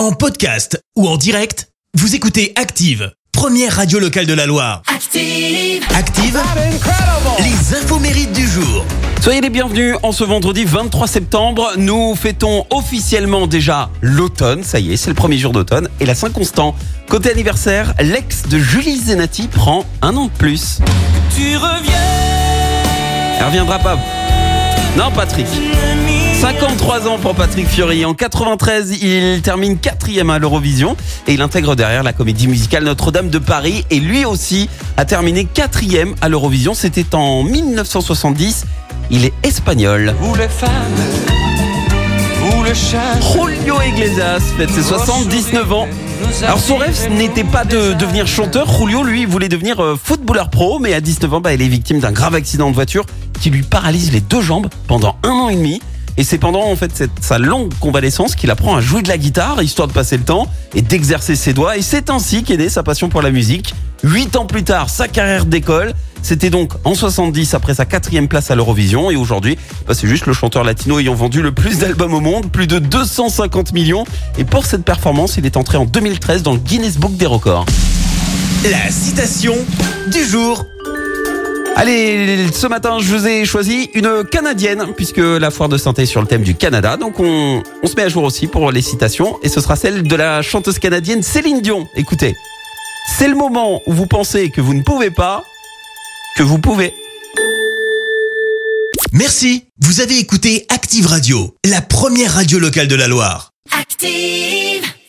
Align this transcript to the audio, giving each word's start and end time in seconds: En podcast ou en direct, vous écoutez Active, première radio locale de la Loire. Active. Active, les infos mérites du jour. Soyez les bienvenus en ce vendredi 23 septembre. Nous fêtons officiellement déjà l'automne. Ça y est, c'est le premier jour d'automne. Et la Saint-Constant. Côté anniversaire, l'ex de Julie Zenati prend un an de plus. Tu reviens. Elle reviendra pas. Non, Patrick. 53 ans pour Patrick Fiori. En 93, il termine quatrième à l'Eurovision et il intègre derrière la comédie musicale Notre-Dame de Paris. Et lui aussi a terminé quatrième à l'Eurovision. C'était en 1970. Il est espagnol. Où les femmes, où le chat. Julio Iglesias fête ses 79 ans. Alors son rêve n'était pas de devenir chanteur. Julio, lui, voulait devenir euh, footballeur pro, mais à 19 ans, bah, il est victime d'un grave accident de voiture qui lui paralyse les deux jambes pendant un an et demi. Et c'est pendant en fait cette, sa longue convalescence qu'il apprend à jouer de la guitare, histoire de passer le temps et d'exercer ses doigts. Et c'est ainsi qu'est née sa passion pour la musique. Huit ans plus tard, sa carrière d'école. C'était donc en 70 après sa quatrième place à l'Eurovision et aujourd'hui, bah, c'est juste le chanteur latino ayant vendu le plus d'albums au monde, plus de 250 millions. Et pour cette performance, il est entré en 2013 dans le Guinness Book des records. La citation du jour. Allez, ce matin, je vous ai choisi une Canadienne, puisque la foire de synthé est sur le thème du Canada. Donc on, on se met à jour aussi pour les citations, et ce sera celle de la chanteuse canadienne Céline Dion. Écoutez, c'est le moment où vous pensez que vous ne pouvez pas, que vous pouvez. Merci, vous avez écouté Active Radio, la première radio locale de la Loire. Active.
En 0.00 0.12
podcast 0.12 0.82
ou 0.96 1.06
en 1.06 1.18
direct, 1.18 1.68
vous 1.92 2.14
écoutez 2.14 2.54
Active, 2.56 3.12
première 3.32 3.76
radio 3.76 3.98
locale 3.98 4.24
de 4.24 4.32
la 4.32 4.46
Loire. 4.46 4.80
Active. 4.86 5.84
Active, 5.94 6.40
les 7.38 7.76
infos 7.76 7.98
mérites 7.98 8.32
du 8.32 8.48
jour. 8.48 8.86
Soyez 9.20 9.42
les 9.42 9.50
bienvenus 9.50 9.96
en 10.02 10.12
ce 10.12 10.24
vendredi 10.24 10.64
23 10.64 11.06
septembre. 11.06 11.72
Nous 11.76 12.14
fêtons 12.14 12.64
officiellement 12.70 13.46
déjà 13.46 13.90
l'automne. 14.00 14.64
Ça 14.64 14.80
y 14.80 14.94
est, 14.94 14.96
c'est 14.96 15.10
le 15.10 15.14
premier 15.14 15.36
jour 15.36 15.52
d'automne. 15.52 15.90
Et 16.00 16.06
la 16.06 16.14
Saint-Constant. 16.14 16.74
Côté 17.06 17.30
anniversaire, 17.30 17.92
l'ex 18.00 18.44
de 18.48 18.58
Julie 18.58 18.96
Zenati 18.96 19.48
prend 19.48 19.84
un 20.00 20.16
an 20.16 20.24
de 20.28 20.30
plus. 20.30 20.78
Tu 21.36 21.58
reviens. 21.58 21.92
Elle 23.38 23.44
reviendra 23.44 23.78
pas. 23.78 23.98
Non, 24.96 25.10
Patrick. 25.14 25.46
53 26.40 27.06
ans 27.06 27.18
pour 27.18 27.34
Patrick 27.34 27.68
Fiori. 27.68 28.06
En 28.06 28.14
93, 28.14 29.02
il 29.02 29.42
termine 29.42 29.76
quatrième 29.76 30.30
à 30.30 30.38
l'Eurovision 30.38 30.96
et 31.26 31.34
il 31.34 31.42
intègre 31.42 31.76
derrière 31.76 32.02
la 32.02 32.14
comédie 32.14 32.48
musicale 32.48 32.84
Notre-Dame 32.84 33.28
de 33.28 33.38
Paris. 33.38 33.84
Et 33.90 34.00
lui 34.00 34.24
aussi 34.24 34.70
a 34.96 35.04
terminé 35.04 35.44
quatrième 35.44 36.14
à 36.22 36.30
l'Eurovision. 36.30 36.72
C'était 36.72 37.14
en 37.14 37.42
1970. 37.42 38.64
Il 39.10 39.26
est 39.26 39.34
espagnol. 39.42 40.14
Où 40.22 40.34
les 40.34 40.48
femmes, 40.48 40.70
où 42.42 42.62
le 42.62 42.72
chat. 42.72 43.20
Julio 43.20 43.74
Iglesias 43.86 44.40
fête 44.56 44.70
ses 44.70 44.82
79 44.82 45.72
ans. 45.74 45.88
Alors 46.42 46.58
son 46.58 46.78
rêve 46.78 46.96
n'était 47.10 47.44
pas 47.44 47.66
de 47.66 47.92
devenir 47.92 48.26
chanteur. 48.26 48.66
Julio, 48.66 49.02
lui, 49.02 49.26
voulait 49.26 49.50
devenir 49.50 49.84
euh, 49.84 49.98
footballeur 50.02 50.48
pro, 50.48 50.78
mais 50.78 50.94
à 50.94 51.02
19 51.02 51.34
ans, 51.34 51.40
bah, 51.42 51.52
il 51.52 51.60
est 51.60 51.68
victime 51.68 52.00
d'un 52.00 52.12
grave 52.12 52.34
accident 52.34 52.70
de 52.70 52.74
voiture 52.74 53.04
qui 53.42 53.50
lui 53.50 53.62
paralyse 53.62 54.10
les 54.10 54.22
deux 54.22 54.40
jambes 54.40 54.68
pendant 54.86 55.16
un 55.22 55.32
an 55.32 55.48
et 55.50 55.56
demi. 55.56 55.82
Et 56.20 56.22
c'est 56.22 56.36
pendant 56.36 56.70
en 56.70 56.76
fait 56.76 56.94
cette, 56.94 57.12
sa 57.22 57.38
longue 57.38 57.72
convalescence 57.80 58.34
qu'il 58.34 58.50
apprend 58.50 58.76
à 58.76 58.82
jouer 58.82 59.00
de 59.00 59.08
la 59.08 59.16
guitare, 59.16 59.62
histoire 59.62 59.88
de 59.88 59.94
passer 59.94 60.18
le 60.18 60.22
temps 60.22 60.48
et 60.74 60.82
d'exercer 60.82 61.34
ses 61.34 61.54
doigts. 61.54 61.78
Et 61.78 61.82
c'est 61.82 62.10
ainsi 62.10 62.44
qu'est 62.44 62.58
née 62.58 62.68
sa 62.68 62.82
passion 62.82 63.08
pour 63.08 63.22
la 63.22 63.30
musique. 63.30 63.74
Huit 64.04 64.36
ans 64.36 64.44
plus 64.44 64.62
tard, 64.62 64.90
sa 64.90 65.08
carrière 65.08 65.46
d'école. 65.46 65.94
C'était 66.20 66.50
donc 66.50 66.72
en 66.84 66.94
70 66.94 67.54
après 67.54 67.72
sa 67.72 67.86
quatrième 67.86 68.28
place 68.28 68.50
à 68.50 68.54
l'Eurovision 68.54 69.10
et 69.10 69.16
aujourd'hui, 69.16 69.56
bah, 69.88 69.94
c'est 69.94 70.08
juste 70.08 70.26
le 70.26 70.34
chanteur 70.34 70.62
latino 70.62 70.98
ayant 70.98 71.14
vendu 71.14 71.40
le 71.40 71.52
plus 71.52 71.78
d'albums 71.78 72.12
au 72.12 72.20
monde, 72.20 72.52
plus 72.52 72.66
de 72.66 72.78
250 72.78 73.72
millions. 73.72 74.04
Et 74.36 74.44
pour 74.44 74.66
cette 74.66 74.84
performance, 74.84 75.38
il 75.38 75.46
est 75.46 75.56
entré 75.56 75.78
en 75.78 75.86
2013 75.86 76.42
dans 76.42 76.52
le 76.52 76.58
Guinness 76.58 76.98
Book 76.98 77.16
des 77.16 77.24
records. 77.24 77.64
La 78.70 78.90
citation 78.90 79.54
du 80.12 80.22
jour. 80.22 80.66
Allez, 81.80 82.48
ce 82.52 82.66
matin, 82.66 82.98
je 83.00 83.08
vous 83.08 83.26
ai 83.26 83.46
choisi 83.46 83.88
une 83.94 84.22
Canadienne, 84.30 84.88
puisque 84.94 85.16
la 85.16 85.50
foire 85.50 85.70
de 85.70 85.78
synthé 85.78 86.02
est 86.02 86.06
sur 86.06 86.20
le 86.20 86.26
thème 86.26 86.42
du 86.42 86.54
Canada. 86.54 86.98
Donc 86.98 87.18
on, 87.18 87.62
on 87.82 87.86
se 87.86 87.94
met 87.94 88.02
à 88.02 88.10
jour 88.10 88.22
aussi 88.22 88.48
pour 88.48 88.70
les 88.70 88.82
citations, 88.82 89.38
et 89.42 89.48
ce 89.48 89.62
sera 89.62 89.76
celle 89.76 90.02
de 90.02 90.14
la 90.14 90.42
chanteuse 90.42 90.78
canadienne 90.78 91.22
Céline 91.22 91.62
Dion. 91.62 91.88
Écoutez, 91.96 92.36
c'est 93.16 93.28
le 93.28 93.34
moment 93.34 93.80
où 93.86 93.94
vous 93.94 94.04
pensez 94.04 94.50
que 94.50 94.60
vous 94.60 94.74
ne 94.74 94.82
pouvez 94.82 95.10
pas, 95.10 95.42
que 96.36 96.42
vous 96.42 96.58
pouvez. 96.58 96.92
Merci, 99.14 99.64
vous 99.80 100.02
avez 100.02 100.18
écouté 100.18 100.66
Active 100.68 101.06
Radio, 101.06 101.56
la 101.64 101.80
première 101.80 102.34
radio 102.34 102.58
locale 102.58 102.88
de 102.88 102.94
la 102.94 103.08
Loire. 103.08 103.52
Active. 103.80 104.90